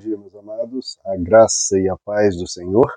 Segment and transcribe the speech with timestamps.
[0.00, 2.90] dia, meus amados, a graça e a paz do Senhor.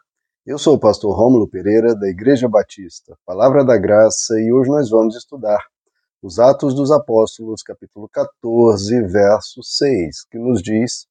[0.46, 4.90] Eu sou o pastor Rômulo Pereira, da Igreja Batista, Palavra da Graça, e hoje nós
[4.90, 5.60] vamos estudar
[6.22, 11.06] os Atos dos Apóstolos, capítulo 14, verso 6, que nos diz: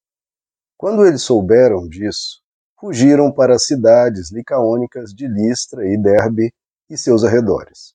[0.75, 2.41] Quando eles souberam disso,
[2.79, 6.51] fugiram para as cidades licaônicas de Listra e Derbe
[6.89, 7.93] e seus arredores.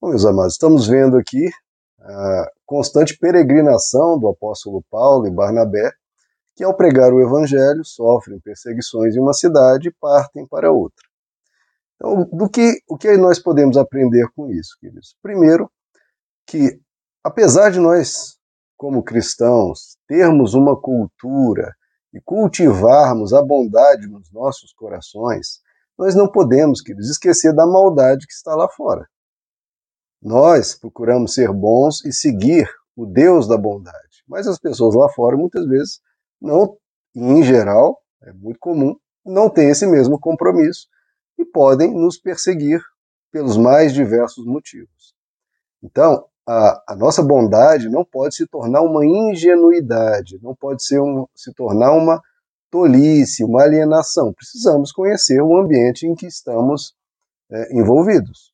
[0.00, 1.50] Bom, meus amados, estamos vendo aqui
[1.98, 5.90] a constante peregrinação do apóstolo Paulo e Barnabé
[6.60, 11.02] que ao pregar o evangelho sofrem perseguições em uma cidade e partem para outra.
[11.96, 15.16] Então, do que o que nós podemos aprender com isso, queridos?
[15.22, 15.72] Primeiro,
[16.46, 16.78] que
[17.24, 18.36] apesar de nós,
[18.76, 21.74] como cristãos, termos uma cultura
[22.12, 25.62] e cultivarmos a bondade nos nossos corações,
[25.96, 29.08] nós não podemos, queridos, esquecer da maldade que está lá fora.
[30.20, 35.38] Nós procuramos ser bons e seguir o Deus da bondade, mas as pessoas lá fora
[35.38, 36.02] muitas vezes
[36.40, 36.76] não,
[37.14, 40.86] em geral, é muito comum, não têm esse mesmo compromisso
[41.38, 42.80] e podem nos perseguir
[43.30, 45.14] pelos mais diversos motivos.
[45.82, 51.26] Então, a, a nossa bondade não pode se tornar uma ingenuidade, não pode ser um,
[51.34, 52.20] se tornar uma
[52.70, 54.32] tolice, uma alienação.
[54.32, 56.94] Precisamos conhecer o ambiente em que estamos
[57.50, 58.52] é, envolvidos.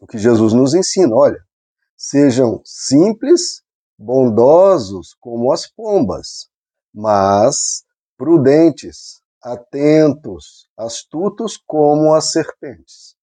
[0.00, 1.40] O que Jesus nos ensina, olha,
[1.96, 3.62] sejam simples,
[3.98, 6.50] bondosos como as pombas,
[6.96, 7.84] mas
[8.16, 13.14] prudentes, atentos, astutos como as serpentes.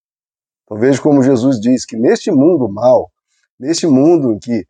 [0.64, 3.12] Então veja como Jesus diz que neste mundo mal,
[3.60, 4.68] neste mundo em que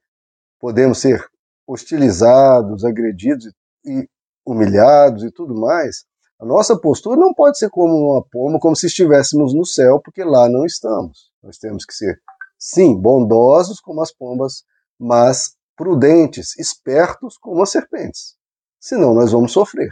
[0.57, 1.21] podemos ser
[1.67, 3.53] hostilizados, agredidos
[3.85, 4.07] e
[4.45, 6.05] humilhados e tudo mais,
[6.39, 10.23] a nossa postura não pode ser como uma pomba, como se estivéssemos no céu, porque
[10.23, 11.29] lá não estamos.
[11.43, 12.21] Nós temos que ser,
[12.57, 14.63] sim, bondosos como as pombas,
[14.97, 18.37] mas prudentes, espertos como as serpentes
[18.83, 19.89] senão nós vamos sofrer.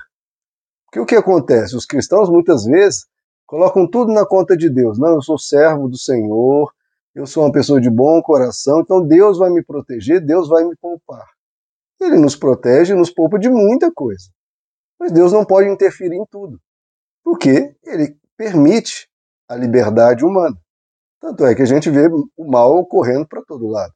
[0.85, 1.77] Porque o que acontece?
[1.77, 3.07] Os cristãos muitas vezes
[3.45, 4.99] colocam tudo na conta de Deus.
[4.99, 6.69] Não, eu sou servo do Senhor,
[7.15, 10.75] eu sou uma pessoa de bom coração, então Deus vai me proteger, Deus vai me
[10.75, 11.25] poupar.
[12.01, 14.25] Ele nos protege e nos poupa de muita coisa.
[14.99, 16.59] Mas Deus não pode interferir em tudo,
[17.23, 19.09] porque ele permite
[19.47, 20.57] a liberdade humana.
[21.21, 23.93] Tanto é que a gente vê o mal ocorrendo para todo lado.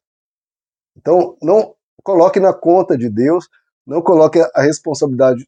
[0.95, 3.49] Então, não coloque na conta de Deus
[3.85, 5.47] não coloque a responsabilidade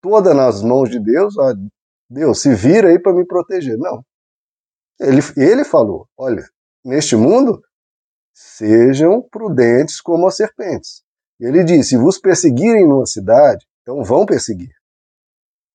[0.00, 1.36] toda nas mãos de Deus.
[1.38, 1.52] Ó,
[2.08, 3.76] Deus, se vira aí para me proteger.
[3.78, 4.04] Não.
[5.00, 6.44] Ele, ele falou: olha,
[6.84, 7.60] neste mundo,
[8.32, 11.02] sejam prudentes como as serpentes.
[11.40, 14.72] Ele disse: se vos perseguirem numa cidade, então vão perseguir.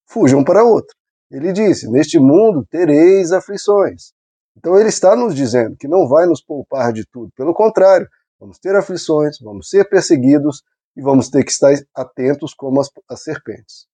[0.08, 0.96] Fujam para outra.
[1.30, 4.14] Ele disse: neste mundo tereis aflições.
[4.58, 7.32] Então ele está nos dizendo que não vai nos poupar de tudo.
[7.36, 8.08] Pelo contrário,
[8.40, 10.64] vamos ter aflições, vamos ser perseguidos,
[11.00, 13.88] e vamos ter que estar atentos como as, as serpentes.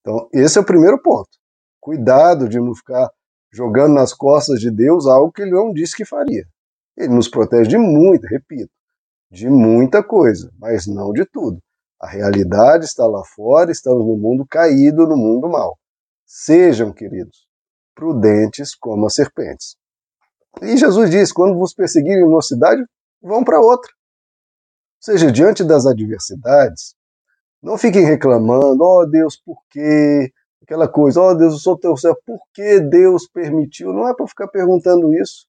[0.00, 1.30] Então, esse é o primeiro ponto.
[1.80, 3.10] Cuidado de não ficar
[3.50, 6.44] jogando nas costas de Deus algo que ele não disse que faria.
[6.94, 8.70] Ele nos protege de muita, repito,
[9.30, 11.58] de muita coisa, mas não de tudo.
[11.98, 15.78] A realidade está lá fora, estamos no mundo caído, no mundo mal.
[16.26, 17.46] Sejam, queridos,
[17.94, 19.76] prudentes como as serpentes.
[20.60, 22.84] E Jesus diz: quando vos perseguirem numa cidade,
[23.22, 23.90] vão para outra
[25.04, 26.94] seja, diante das adversidades,
[27.62, 30.32] não fiquem reclamando, ó oh, Deus, por quê?
[30.62, 33.92] Aquela coisa, ó oh, Deus, eu sou teu servo, por que Deus permitiu?
[33.92, 35.46] Não é para ficar perguntando isso.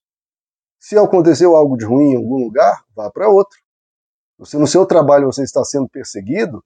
[0.77, 3.57] Se aconteceu algo de ruim em algum lugar, vá para outro.
[4.43, 6.61] Se no seu trabalho você está sendo perseguido,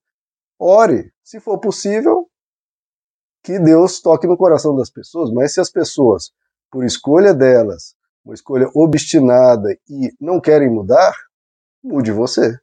[0.57, 2.27] ore, se for possível,
[3.43, 6.31] que Deus toque no coração das pessoas, mas se as pessoas,
[6.71, 7.95] por escolha delas,
[8.25, 11.13] uma escolha obstinada e não querem mudar,
[11.83, 12.59] mude você.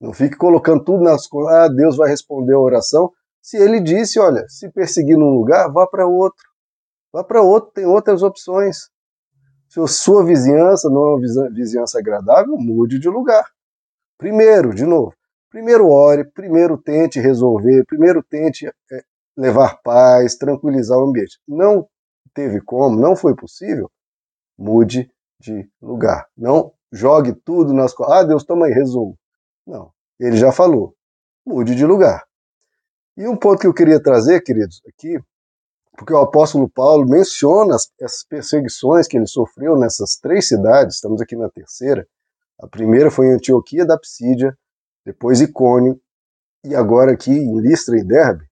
[0.00, 3.10] Não fique colocando tudo nas coisas, ah, Deus vai responder a oração.
[3.40, 6.44] Se ele disse, olha, se perseguir num lugar, vá para outro.
[7.12, 8.90] Vá para outro, tem outras opções.
[9.68, 13.48] Se a sua vizinhança não é uma vizinhança agradável, mude de lugar.
[14.18, 15.14] Primeiro, de novo,
[15.50, 19.02] primeiro ore, primeiro tente resolver, primeiro tente é,
[19.36, 21.38] levar paz, tranquilizar o ambiente.
[21.46, 21.88] Não
[22.34, 23.90] teve como, não foi possível,
[24.58, 25.10] mude
[25.40, 26.26] de lugar.
[26.36, 28.16] Não jogue tudo nas costas.
[28.16, 29.16] Ah, Deus, toma aí, resolva.
[29.66, 30.94] Não, ele já falou.
[31.44, 32.24] Mude de lugar.
[33.16, 35.18] E um ponto que eu queria trazer, queridos, aqui,
[35.96, 41.20] porque o apóstolo Paulo menciona as, essas perseguições que ele sofreu nessas três cidades, estamos
[41.20, 42.06] aqui na terceira.
[42.60, 44.56] A primeira foi em Antioquia da Psídia,
[45.04, 46.00] depois Icônio,
[46.64, 48.44] e agora aqui em Listra e Derbe.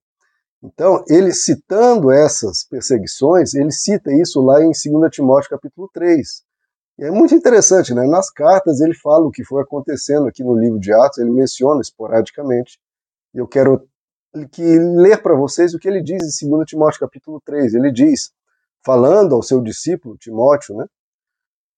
[0.62, 6.42] Então, ele citando essas perseguições, ele cita isso lá em 2 Timóteo capítulo 3,
[6.98, 8.06] e é muito interessante, né?
[8.06, 11.80] Nas cartas ele fala o que foi acontecendo aqui no livro de Atos, ele menciona
[11.80, 12.78] esporadicamente.
[13.34, 13.88] Eu quero
[14.52, 17.74] que ler para vocês o que ele diz em 2 Timóteo capítulo 3.
[17.74, 18.32] Ele diz,
[18.84, 20.86] falando ao seu discípulo Timóteo, né?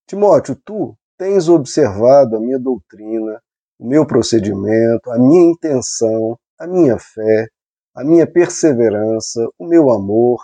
[0.06, 3.40] Timóteo, tu tens observado a minha doutrina,
[3.78, 7.48] o meu procedimento, a minha intenção, a minha fé,
[7.94, 10.40] a minha perseverança, o meu amor,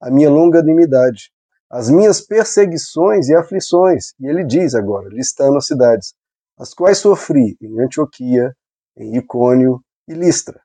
[0.00, 1.32] a minha longanimidade,
[1.70, 4.12] as minhas perseguições e aflições.
[4.18, 6.14] E ele diz agora, listando as cidades,
[6.58, 8.54] as quais sofri em Antioquia,
[8.96, 10.60] em Icônio e Listra.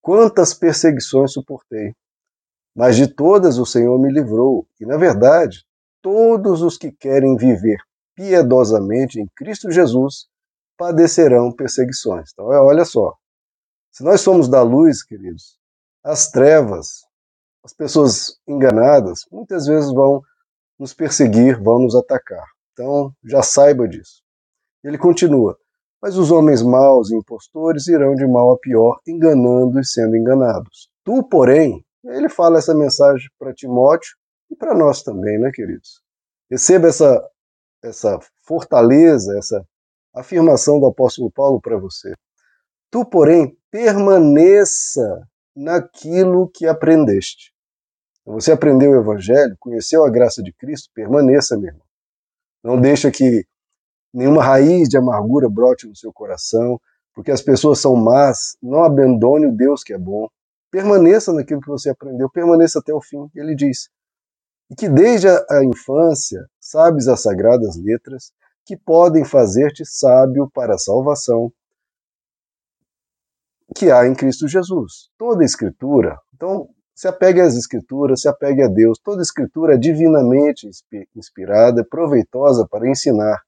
[0.00, 1.92] Quantas perseguições suportei!
[2.74, 5.64] Mas de todas o Senhor me livrou, e na verdade,
[6.00, 7.78] todos os que querem viver
[8.14, 10.28] piedosamente em Cristo Jesus
[10.76, 12.30] padecerão perseguições.
[12.32, 13.14] Então, é, olha só.
[13.90, 15.58] Se nós somos da luz, queridos,
[16.04, 17.04] as trevas,
[17.64, 20.22] as pessoas enganadas, muitas vezes vão
[20.78, 22.44] nos perseguir, vão nos atacar.
[22.72, 24.22] Então, já saiba disso.
[24.84, 25.58] Ele continua:
[26.00, 30.88] mas os homens maus e impostores irão de mal a pior, enganando e sendo enganados.
[31.04, 34.16] Tu, porém, ele fala essa mensagem para Timóteo
[34.50, 36.00] e para nós também, né, queridos?
[36.50, 37.28] Receba essa,
[37.82, 39.62] essa fortaleza, essa
[40.14, 42.12] afirmação do apóstolo Paulo para você.
[42.90, 47.52] Tu, porém, permaneça naquilo que aprendeste.
[48.28, 51.86] Você aprendeu o evangelho, conheceu a graça de Cristo, permaneça, meu irmão.
[52.62, 53.46] Não deixa que
[54.12, 56.78] nenhuma raiz de amargura brote no seu coração,
[57.14, 60.28] porque as pessoas são más, não abandone o Deus que é bom.
[60.70, 63.30] Permaneça naquilo que você aprendeu, permaneça até o fim.
[63.34, 63.88] Ele diz:
[64.70, 68.30] E que desde a infância sabes as sagradas letras
[68.66, 71.50] que podem fazer-te sábio para a salvação
[73.74, 75.08] que há em Cristo Jesus.
[75.16, 78.98] Toda a escritura, então se apegue às escrituras, se apegue a Deus.
[78.98, 80.68] Toda escritura é divinamente
[81.14, 83.40] inspirada, proveitosa para ensinar,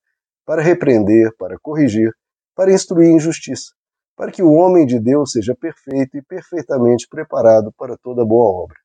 [0.47, 2.13] para repreender, para corrigir,
[2.55, 3.73] para instruir em justiça,
[4.15, 8.77] para que o homem de Deus seja perfeito e perfeitamente preparado para toda boa obra.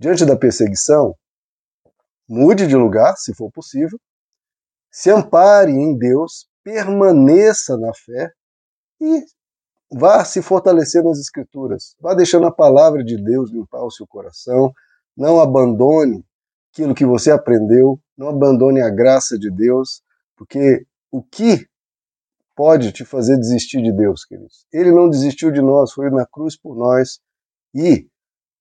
[0.00, 1.14] Diante da perseguição,
[2.26, 4.00] mude de lugar, se for possível,
[4.90, 8.32] se ampare em Deus, permaneça na fé
[9.02, 9.22] e
[9.90, 11.96] vá se fortalecer nas Escrituras.
[12.00, 14.72] Vá deixando a palavra de Deus limpar o seu coração.
[15.16, 16.24] Não abandone
[16.72, 20.02] aquilo que você aprendeu, não abandone a graça de Deus,
[20.36, 21.66] porque o que
[22.54, 24.66] pode te fazer desistir de Deus, queridos?
[24.72, 27.20] Ele não desistiu de nós, foi na cruz por nós
[27.74, 28.06] e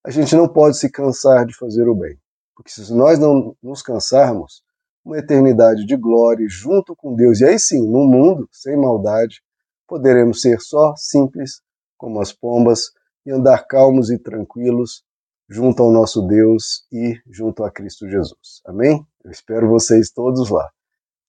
[0.04, 2.18] a gente não pode se cansar de fazer o bem.
[2.56, 4.64] Porque se nós não nos cansarmos,
[5.04, 9.42] uma eternidade de glória junto com Deus, e aí sim, num mundo sem maldade,
[9.88, 11.62] poderemos ser só simples
[11.98, 12.92] como as pombas
[13.26, 15.04] e andar calmos e tranquilos
[15.50, 18.62] junto ao nosso Deus e junto a Cristo Jesus.
[18.66, 19.06] Amém?
[19.24, 20.70] Eu espero vocês todos lá.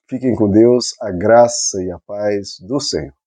[0.08, 3.17] Fiquem com Deus, a graça e a paz do Senhor.